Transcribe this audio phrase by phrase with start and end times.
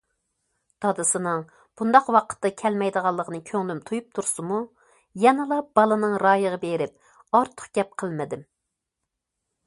[0.83, 1.41] دادىسىنىڭ
[1.81, 4.57] بۇنداق ۋاقىتتا كەلمەيدىغانلىقىنى كۆڭلۈم تۇيۇپ تۇرسىمۇ،
[5.25, 8.43] يەنىلا بالىنىڭ رايىغا بېرىپ ئارتۇق گەپ قىلمىدىم.